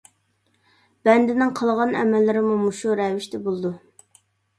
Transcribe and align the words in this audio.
بەندىنىڭ 1.07 1.51
قالغان 1.59 1.93
ئەمەللىرىمۇ 1.99 2.55
مۇشۇ 2.63 2.97
رەۋىشتە 3.01 3.41
بولىدۇ. 3.49 3.73